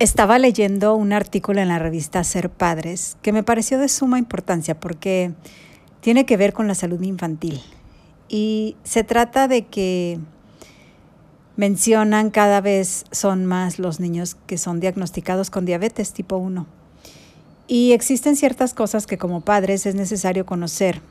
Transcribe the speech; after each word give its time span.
Estaba 0.00 0.38
leyendo 0.38 0.94
un 0.94 1.12
artículo 1.12 1.60
en 1.60 1.68
la 1.68 1.78
revista 1.78 2.24
Ser 2.24 2.48
Padres 2.48 3.18
que 3.20 3.34
me 3.34 3.42
pareció 3.42 3.78
de 3.78 3.90
suma 3.90 4.18
importancia 4.18 4.80
porque 4.80 5.34
tiene 6.00 6.24
que 6.24 6.38
ver 6.38 6.54
con 6.54 6.66
la 6.66 6.74
salud 6.74 7.02
infantil. 7.02 7.60
Y 8.26 8.76
se 8.82 9.04
trata 9.04 9.46
de 9.46 9.66
que 9.66 10.18
mencionan 11.56 12.30
cada 12.30 12.62
vez 12.62 13.04
son 13.10 13.44
más 13.44 13.78
los 13.78 14.00
niños 14.00 14.38
que 14.46 14.56
son 14.56 14.80
diagnosticados 14.80 15.50
con 15.50 15.66
diabetes 15.66 16.14
tipo 16.14 16.38
1. 16.38 16.66
Y 17.66 17.92
existen 17.92 18.36
ciertas 18.36 18.72
cosas 18.72 19.06
que 19.06 19.18
como 19.18 19.42
padres 19.42 19.84
es 19.84 19.96
necesario 19.96 20.46
conocer 20.46 21.02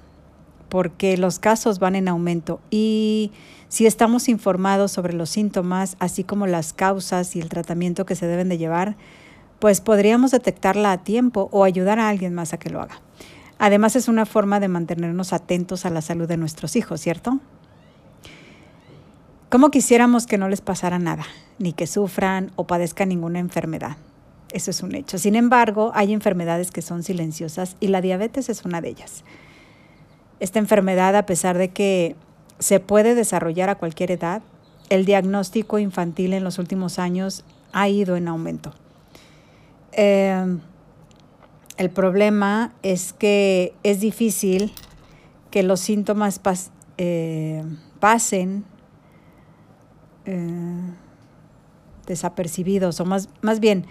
porque 0.69 1.17
los 1.17 1.39
casos 1.39 1.79
van 1.79 1.95
en 1.95 2.07
aumento 2.07 2.61
y 2.69 3.31
si 3.67 3.85
estamos 3.85 4.29
informados 4.29 4.91
sobre 4.91 5.13
los 5.13 5.29
síntomas, 5.29 5.95
así 5.99 6.23
como 6.23 6.47
las 6.47 6.73
causas 6.73 7.35
y 7.35 7.41
el 7.41 7.49
tratamiento 7.49 8.05
que 8.05 8.15
se 8.15 8.27
deben 8.27 8.49
de 8.49 8.57
llevar, 8.57 8.95
pues 9.59 9.81
podríamos 9.81 10.31
detectarla 10.31 10.91
a 10.91 11.03
tiempo 11.03 11.49
o 11.51 11.63
ayudar 11.63 11.99
a 11.99 12.09
alguien 12.09 12.33
más 12.33 12.53
a 12.53 12.57
que 12.57 12.69
lo 12.69 12.81
haga. 12.81 13.01
Además 13.59 13.95
es 13.95 14.07
una 14.07 14.25
forma 14.25 14.59
de 14.59 14.69
mantenernos 14.69 15.33
atentos 15.33 15.85
a 15.85 15.89
la 15.89 16.01
salud 16.01 16.27
de 16.27 16.37
nuestros 16.37 16.75
hijos, 16.75 17.01
¿cierto? 17.01 17.39
¿Cómo 19.49 19.69
quisiéramos 19.69 20.27
que 20.27 20.37
no 20.37 20.47
les 20.47 20.61
pasara 20.61 20.97
nada, 20.97 21.25
ni 21.57 21.73
que 21.73 21.87
sufran 21.87 22.51
o 22.55 22.65
padezcan 22.65 23.09
ninguna 23.09 23.39
enfermedad? 23.39 23.97
Eso 24.51 24.71
es 24.71 24.81
un 24.81 24.95
hecho. 24.95 25.17
Sin 25.17 25.35
embargo, 25.35 25.91
hay 25.93 26.13
enfermedades 26.13 26.71
que 26.71 26.81
son 26.81 27.03
silenciosas 27.03 27.75
y 27.79 27.87
la 27.87 28.01
diabetes 28.01 28.49
es 28.49 28.63
una 28.65 28.81
de 28.81 28.89
ellas. 28.89 29.23
Esta 30.39 30.59
enfermedad, 30.59 31.15
a 31.15 31.25
pesar 31.25 31.57
de 31.57 31.69
que 31.69 32.15
se 32.59 32.79
puede 32.79 33.15
desarrollar 33.15 33.69
a 33.69 33.75
cualquier 33.75 34.11
edad. 34.11 34.41
El 34.89 35.05
diagnóstico 35.05 35.79
infantil 35.79 36.33
en 36.33 36.43
los 36.43 36.59
últimos 36.59 36.99
años 36.99 37.45
ha 37.71 37.87
ido 37.89 38.15
en 38.15 38.27
aumento. 38.27 38.73
Em, 39.91 40.59
el 41.77 41.89
problema 41.89 42.73
es 42.83 43.13
que 43.13 43.73
es 43.83 44.01
difícil 44.01 44.73
que 45.51 45.63
los 45.63 45.79
síntomas 45.79 46.41
eh, 46.97 47.63
pasen 47.99 48.65
eh, 50.25 50.91
desapercibidos, 52.05 52.99
o 52.99 53.05
más, 53.05 53.29
más 53.41 53.59
bien, 53.59 53.85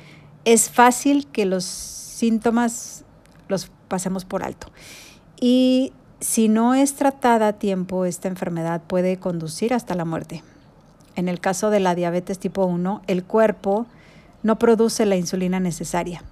es 0.44 0.70
fácil 0.70 1.26
que 1.28 1.46
los 1.46 1.64
síntomas 1.64 3.04
los 3.48 3.70
pasemos 3.88 4.24
por 4.24 4.42
alto. 4.42 4.68
Y 5.40 5.92
si 6.20 6.48
no 6.48 6.74
es 6.74 6.94
tratada 6.94 7.48
a 7.48 7.52
tiempo, 7.54 8.04
esta 8.04 8.28
enfermedad 8.28 8.82
puede 8.86 9.18
conducir 9.18 9.72
hasta 9.72 9.94
la 9.94 10.04
muerte. 10.04 10.42
En 11.14 11.28
el 11.28 11.40
caso 11.40 11.70
de 11.70 11.80
la 11.80 11.94
diabetes 11.94 12.38
tipo 12.38 12.64
1, 12.64 13.02
el 13.06 13.24
cuerpo 13.24 13.86
no 14.42 14.58
produce 14.58 15.06
la 15.06 15.16
insulina 15.16 15.60
necesaria. 15.60 16.22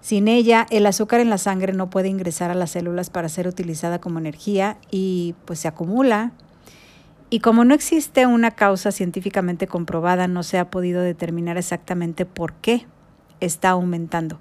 Sin 0.00 0.28
ella, 0.28 0.66
el 0.68 0.84
azúcar 0.84 1.20
en 1.20 1.30
la 1.30 1.38
sangre 1.38 1.72
no 1.72 1.88
puede 1.88 2.08
ingresar 2.08 2.50
a 2.50 2.54
las 2.54 2.72
células 2.72 3.08
para 3.08 3.30
ser 3.30 3.48
utilizada 3.48 3.98
como 3.98 4.18
energía 4.18 4.76
y 4.90 5.34
pues 5.46 5.60
se 5.60 5.68
acumula. 5.68 6.32
Y 7.30 7.40
como 7.40 7.64
no 7.64 7.74
existe 7.74 8.26
una 8.26 8.50
causa 8.50 8.92
científicamente 8.92 9.66
comprobada, 9.66 10.28
no 10.28 10.42
se 10.42 10.58
ha 10.58 10.70
podido 10.70 11.00
determinar 11.00 11.56
exactamente 11.56 12.26
por 12.26 12.52
qué 12.52 12.86
está 13.40 13.70
aumentando. 13.70 14.38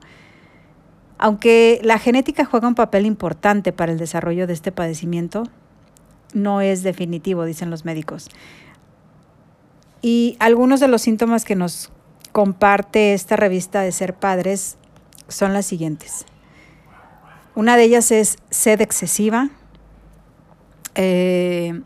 Aunque 1.23 1.79
la 1.83 1.99
genética 1.99 2.43
juega 2.43 2.67
un 2.67 2.75
papel 2.75 3.05
importante 3.05 3.71
para 3.71 3.93
el 3.93 3.97
desarrollo 3.97 4.45
de 4.45 4.51
este 4.51 4.73
padecimiento, 4.73 5.43
no 6.33 6.59
es 6.59 6.83
definitivo, 6.83 7.45
dicen 7.45 7.69
los 7.69 7.85
médicos. 7.85 8.27
Y 10.01 10.35
algunos 10.39 10.81
de 10.81 10.89
los 10.89 11.01
síntomas 11.01 11.45
que 11.45 11.55
nos 11.55 11.93
comparte 12.33 13.13
esta 13.13 13.37
revista 13.37 13.79
de 13.79 13.93
ser 13.93 14.15
padres 14.15 14.75
son 15.29 15.53
las 15.53 15.65
siguientes. 15.65 16.25
Una 17.55 17.77
de 17.77 17.83
ellas 17.83 18.11
es 18.11 18.35
sed 18.49 18.81
excesiva. 18.81 19.49
Eh, 20.95 21.83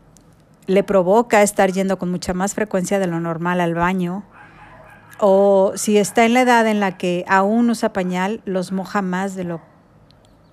le 0.66 0.82
provoca 0.82 1.44
estar 1.44 1.70
yendo 1.70 1.96
con 1.96 2.10
mucha 2.10 2.34
más 2.34 2.54
frecuencia 2.54 2.98
de 2.98 3.06
lo 3.06 3.20
normal 3.20 3.60
al 3.60 3.76
baño 3.76 4.24
o 5.18 5.72
si 5.74 5.98
está 5.98 6.24
en 6.24 6.34
la 6.34 6.42
edad 6.42 6.66
en 6.66 6.80
la 6.80 6.96
que 6.96 7.24
aún 7.28 7.70
usa 7.70 7.92
pañal, 7.92 8.40
los 8.44 8.72
moja 8.72 9.02
más 9.02 9.34
de 9.34 9.44
lo 9.44 9.60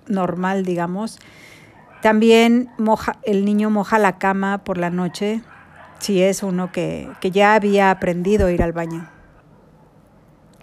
normal, 0.06 0.64
digamos. 0.64 1.18
También 2.02 2.70
moja, 2.78 3.18
el 3.22 3.44
niño 3.44 3.70
moja 3.70 3.98
la 3.98 4.18
cama 4.18 4.64
por 4.64 4.78
la 4.78 4.90
noche, 4.90 5.42
si 5.98 6.22
es 6.22 6.42
uno 6.42 6.72
que, 6.72 7.08
que 7.20 7.30
ya 7.30 7.54
había 7.54 7.90
aprendido 7.90 8.48
a 8.48 8.52
ir 8.52 8.62
al 8.62 8.72
baño. 8.72 9.08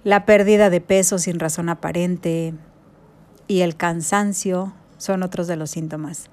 La 0.03 0.25
pérdida 0.25 0.69
de 0.69 0.81
peso 0.81 1.17
sin 1.17 1.39
razón 1.39 1.69
aparente 1.69 2.53
y 3.47 3.61
el 3.61 3.75
cansancio 3.75 4.73
son 4.97 5.23
otros 5.23 5.47
de 5.47 5.55
los 5.55 5.71
síntomas. 5.71 6.29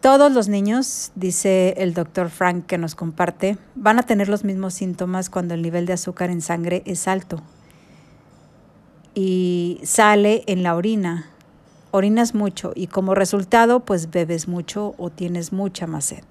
Todos 0.00 0.30
los 0.30 0.48
niños, 0.48 1.10
dice 1.16 1.74
el 1.78 1.92
doctor 1.92 2.30
Frank 2.30 2.66
que 2.66 2.78
nos 2.78 2.94
comparte, 2.94 3.58
van 3.74 3.98
a 3.98 4.04
tener 4.04 4.28
los 4.28 4.44
mismos 4.44 4.74
síntomas 4.74 5.28
cuando 5.28 5.54
el 5.54 5.62
nivel 5.62 5.86
de 5.86 5.94
azúcar 5.94 6.30
en 6.30 6.40
sangre 6.40 6.84
es 6.86 7.08
alto 7.08 7.42
y 9.12 9.80
sale 9.82 10.44
en 10.46 10.62
la 10.62 10.76
orina. 10.76 11.30
Orinas 11.90 12.32
mucho 12.32 12.70
y 12.76 12.86
como 12.86 13.16
resultado 13.16 13.80
pues 13.80 14.10
bebes 14.10 14.46
mucho 14.46 14.94
o 14.98 15.10
tienes 15.10 15.52
mucha 15.52 15.88
más 15.88 16.04
sed. 16.04 16.22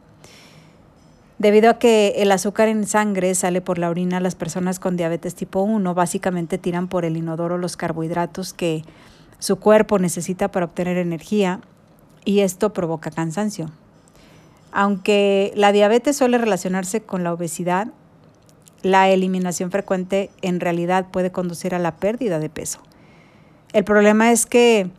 Debido 1.37 1.69
a 1.69 1.77
que 1.77 2.13
el 2.19 2.31
azúcar 2.31 2.69
en 2.69 2.87
sangre 2.87 3.35
sale 3.35 3.59
por 3.59 3.79
la 3.79 3.89
orina, 3.89 4.21
las 4.21 4.35
personas 4.35 4.79
con 4.79 4.95
diabetes 4.95 5.35
tipo 5.35 5.61
1 5.61 5.93
básicamente 5.93 6.57
tiran 6.57 6.87
por 6.87 7.03
el 7.03 7.17
inodoro 7.17 7.57
los 7.57 7.75
carbohidratos 7.75 8.53
que 8.53 8.83
su 9.39 9.57
cuerpo 9.57 9.99
necesita 9.99 10.49
para 10.51 10.67
obtener 10.67 10.97
energía 10.97 11.59
y 12.27 12.41
esto 12.41 12.73
provoca 12.73 13.09
cansancio. 13.09 13.71
Aunque 14.73 15.53
la 15.55 15.71
diabetes 15.71 16.17
suele 16.17 16.37
relacionarse 16.37 17.01
con 17.01 17.23
la 17.23 17.31
obesidad, 17.31 17.87
la 18.81 19.09
eliminación 19.09 19.71
frecuente 19.71 20.29
en 20.41 20.59
realidad 20.59 21.07
puede 21.09 21.31
conducir 21.31 21.73
a 21.73 21.79
la 21.79 21.95
pérdida 21.95 22.39
de 22.39 22.49
peso. 22.49 22.79
El 23.71 23.85
problema 23.85 24.33
es 24.33 24.45
que 24.45 24.89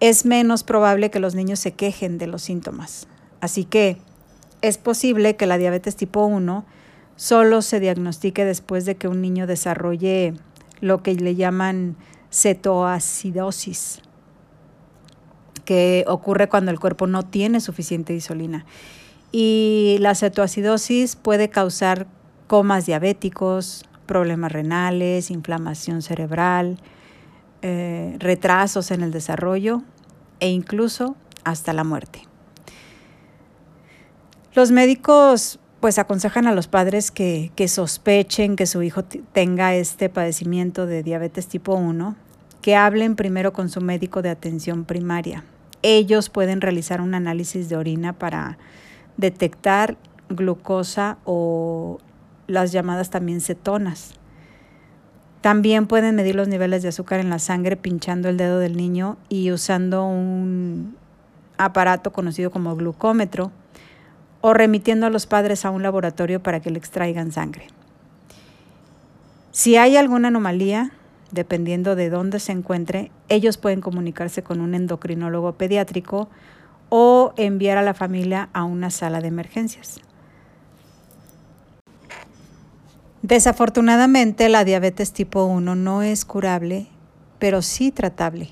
es 0.00 0.24
menos 0.24 0.64
probable 0.64 1.10
que 1.10 1.20
los 1.20 1.34
niños 1.34 1.60
se 1.60 1.72
quejen 1.72 2.16
de 2.16 2.26
los 2.26 2.40
síntomas. 2.40 3.06
Así 3.42 3.66
que 3.66 3.98
es 4.62 4.78
posible 4.78 5.36
que 5.36 5.46
la 5.46 5.58
diabetes 5.58 5.94
tipo 5.94 6.24
1 6.24 6.64
solo 7.16 7.60
se 7.60 7.80
diagnostique 7.80 8.46
después 8.46 8.86
de 8.86 8.96
que 8.96 9.08
un 9.08 9.20
niño 9.20 9.46
desarrolle 9.46 10.32
lo 10.80 11.02
que 11.02 11.14
le 11.16 11.34
llaman 11.34 11.96
cetoacidosis 12.30 14.00
que 15.64 16.04
ocurre 16.06 16.48
cuando 16.48 16.70
el 16.70 16.80
cuerpo 16.80 17.06
no 17.06 17.22
tiene 17.22 17.60
suficiente 17.60 18.12
insulina. 18.12 18.64
Y 19.30 19.96
la 20.00 20.14
cetoacidosis 20.14 21.16
puede 21.16 21.48
causar 21.48 22.06
comas 22.46 22.84
diabéticos, 22.84 23.84
problemas 24.06 24.52
renales, 24.52 25.30
inflamación 25.30 26.02
cerebral, 26.02 26.76
eh, 27.62 28.16
retrasos 28.18 28.90
en 28.90 29.02
el 29.02 29.10
desarrollo 29.10 29.82
e 30.40 30.50
incluso 30.50 31.16
hasta 31.44 31.72
la 31.72 31.84
muerte. 31.84 32.22
Los 34.54 34.70
médicos 34.70 35.58
pues 35.80 35.98
aconsejan 35.98 36.46
a 36.46 36.52
los 36.52 36.68
padres 36.68 37.10
que, 37.10 37.50
que, 37.56 37.66
sospechen 37.68 38.54
que 38.54 38.66
su 38.66 38.82
hijo 38.82 39.02
tenga 39.02 39.74
este 39.74 40.08
padecimiento 40.08 40.86
de 40.86 41.02
diabetes 41.02 41.48
tipo 41.48 41.74
1, 41.74 42.14
que 42.60 42.76
hablen 42.76 43.16
primero 43.16 43.52
con 43.52 43.68
su 43.68 43.80
médico 43.80 44.22
de 44.22 44.30
atención 44.30 44.84
primaria 44.84 45.42
ellos 45.82 46.30
pueden 46.30 46.60
realizar 46.60 47.00
un 47.00 47.14
análisis 47.14 47.68
de 47.68 47.76
orina 47.76 48.12
para 48.12 48.58
detectar 49.16 49.96
glucosa 50.28 51.18
o 51.24 51.98
las 52.46 52.72
llamadas 52.72 53.10
también 53.10 53.40
cetonas. 53.40 54.14
También 55.40 55.86
pueden 55.86 56.14
medir 56.14 56.36
los 56.36 56.48
niveles 56.48 56.82
de 56.82 56.88
azúcar 56.88 57.20
en 57.20 57.30
la 57.30 57.38
sangre 57.38 57.76
pinchando 57.76 58.28
el 58.28 58.36
dedo 58.36 58.58
del 58.58 58.76
niño 58.76 59.16
y 59.28 59.50
usando 59.50 60.04
un 60.04 60.96
aparato 61.58 62.12
conocido 62.12 62.50
como 62.50 62.76
glucómetro 62.76 63.50
o 64.40 64.54
remitiendo 64.54 65.06
a 65.06 65.10
los 65.10 65.26
padres 65.26 65.64
a 65.64 65.70
un 65.70 65.82
laboratorio 65.82 66.42
para 66.42 66.60
que 66.60 66.70
le 66.70 66.78
extraigan 66.78 67.32
sangre. 67.32 67.66
Si 69.50 69.76
hay 69.76 69.96
alguna 69.96 70.28
anomalía, 70.28 70.92
dependiendo 71.32 71.96
de 71.96 72.10
dónde 72.10 72.38
se 72.38 72.52
encuentre, 72.52 73.10
ellos 73.28 73.56
pueden 73.56 73.80
comunicarse 73.80 74.42
con 74.42 74.60
un 74.60 74.74
endocrinólogo 74.74 75.54
pediátrico 75.54 76.28
o 76.88 77.32
enviar 77.36 77.78
a 77.78 77.82
la 77.82 77.94
familia 77.94 78.50
a 78.52 78.64
una 78.64 78.90
sala 78.90 79.20
de 79.20 79.28
emergencias. 79.28 80.00
Desafortunadamente, 83.22 84.48
la 84.48 84.64
diabetes 84.64 85.12
tipo 85.12 85.44
1 85.44 85.74
no 85.74 86.02
es 86.02 86.24
curable, 86.24 86.88
pero 87.38 87.62
sí 87.62 87.90
tratable. 87.92 88.50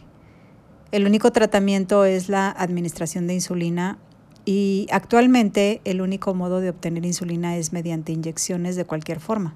El 0.90 1.06
único 1.06 1.32
tratamiento 1.32 2.04
es 2.04 2.28
la 2.28 2.50
administración 2.50 3.26
de 3.26 3.34
insulina 3.34 3.98
y 4.44 4.86
actualmente 4.90 5.80
el 5.84 6.00
único 6.00 6.34
modo 6.34 6.60
de 6.60 6.70
obtener 6.70 7.04
insulina 7.04 7.56
es 7.56 7.72
mediante 7.72 8.12
inyecciones 8.12 8.74
de 8.74 8.84
cualquier 8.84 9.20
forma. 9.20 9.54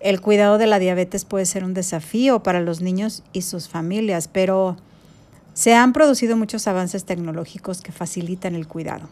El 0.00 0.20
cuidado 0.20 0.58
de 0.58 0.66
la 0.66 0.78
diabetes 0.78 1.24
puede 1.24 1.46
ser 1.46 1.64
un 1.64 1.74
desafío 1.74 2.42
para 2.42 2.60
los 2.60 2.80
niños 2.80 3.24
y 3.32 3.42
sus 3.42 3.68
familias, 3.68 4.28
pero 4.28 4.76
se 5.54 5.74
han 5.74 5.92
producido 5.92 6.36
muchos 6.36 6.68
avances 6.68 7.04
tecnológicos 7.04 7.80
que 7.80 7.90
facilitan 7.90 8.54
el 8.54 8.68
cuidado. 8.68 9.08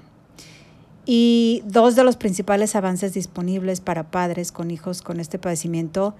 Y 1.04 1.62
dos 1.66 1.96
de 1.96 2.04
los 2.04 2.16
principales 2.16 2.76
avances 2.76 3.14
disponibles 3.14 3.80
para 3.80 4.10
padres 4.10 4.52
con 4.52 4.70
hijos 4.70 5.02
con 5.02 5.18
este 5.18 5.38
padecimiento, 5.38 6.14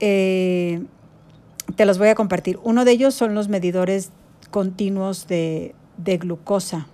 eh, 0.00 0.82
te 1.74 1.84
los 1.84 1.98
voy 1.98 2.08
a 2.08 2.14
compartir. 2.14 2.58
Uno 2.62 2.84
de 2.84 2.92
ellos 2.92 3.14
son 3.14 3.34
los 3.34 3.48
medidores 3.48 4.10
continuos 4.50 5.26
de, 5.28 5.74
de 5.98 6.18
glucosa 6.18 6.86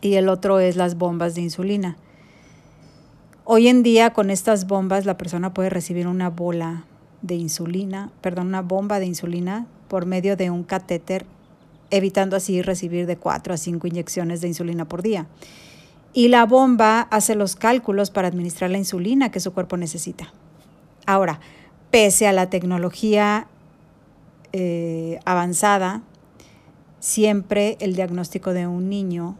y 0.00 0.14
el 0.14 0.28
otro 0.28 0.60
es 0.60 0.76
las 0.76 0.96
bombas 0.96 1.34
de 1.34 1.42
insulina. 1.42 1.96
Hoy 3.48 3.68
en 3.68 3.84
día 3.84 4.12
con 4.12 4.30
estas 4.30 4.66
bombas 4.66 5.06
la 5.06 5.16
persona 5.16 5.54
puede 5.54 5.70
recibir 5.70 6.08
una 6.08 6.30
bola 6.30 6.84
de 7.22 7.36
insulina, 7.36 8.10
perdón, 8.20 8.48
una 8.48 8.60
bomba 8.60 8.98
de 8.98 9.06
insulina 9.06 9.68
por 9.86 10.04
medio 10.04 10.36
de 10.36 10.50
un 10.50 10.64
catéter, 10.64 11.26
evitando 11.90 12.34
así 12.34 12.60
recibir 12.60 13.06
de 13.06 13.16
4 13.16 13.54
a 13.54 13.56
5 13.56 13.86
inyecciones 13.86 14.40
de 14.40 14.48
insulina 14.48 14.88
por 14.88 15.02
día 15.02 15.28
y 16.12 16.26
la 16.26 16.44
bomba 16.44 17.02
hace 17.02 17.36
los 17.36 17.54
cálculos 17.54 18.10
para 18.10 18.26
administrar 18.26 18.68
la 18.70 18.78
insulina 18.78 19.30
que 19.30 19.38
su 19.38 19.52
cuerpo 19.52 19.76
necesita. 19.76 20.32
Ahora, 21.06 21.38
pese 21.92 22.26
a 22.26 22.32
la 22.32 22.50
tecnología 22.50 23.46
eh, 24.52 25.20
avanzada, 25.24 26.02
siempre 26.98 27.76
el 27.78 27.94
diagnóstico 27.94 28.54
de 28.54 28.66
un 28.66 28.88
niño 28.88 29.36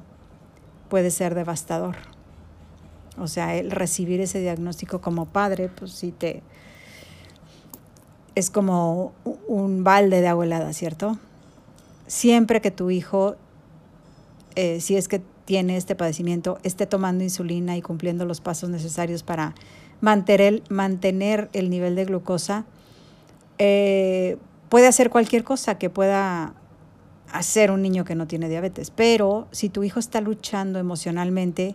puede 0.89 1.11
ser 1.11 1.35
devastador. 1.35 2.16
O 3.19 3.27
sea, 3.27 3.57
el 3.57 3.71
recibir 3.71 4.21
ese 4.21 4.41
diagnóstico 4.41 5.01
como 5.01 5.27
padre, 5.27 5.69
pues 5.69 5.93
sí 5.93 6.13
te... 6.13 6.43
Es 8.35 8.51
como 8.51 9.15
un 9.47 9.83
balde 9.83 10.21
de 10.21 10.29
agua 10.29 10.73
¿cierto? 10.75 11.19
Siempre 12.07 12.61
que 12.61 12.71
tu 12.71 12.91
hijo, 12.91 13.37
eh, 14.55 14.81
si 14.81 14.97
es 14.97 15.09
que 15.09 15.23
tiene 15.47 15.77
este 15.77 15.95
padecimiento 15.95 16.59
esté 16.63 16.87
tomando 16.87 17.25
insulina 17.25 17.77
y 17.77 17.83
cumpliendo 17.83 18.27
los 18.27 18.41
pasos 18.41 18.69
necesarios 18.69 19.23
para 19.23 19.55
mantener, 20.01 20.63
mantener 20.69 21.49
el 21.55 21.71
nivel 21.71 21.95
de 21.95 22.05
glucosa, 22.05 22.67
eh, 23.59 24.37
puede 24.69 24.87
hacer 24.87 25.09
cualquier 25.09 25.45
cosa 25.45 25.79
que 25.79 25.89
pueda 25.89 26.55
hacer 27.33 27.71
un 27.71 27.83
niño 27.83 28.05
que 28.05 28.15
no 28.15 28.27
tiene 28.27 28.49
diabetes. 28.49 28.91
Pero 28.91 29.49
si 29.51 29.69
tu 29.69 29.83
hijo 29.85 29.99
está 30.01 30.21
luchando 30.21 30.79
emocionalmente, 30.79 31.75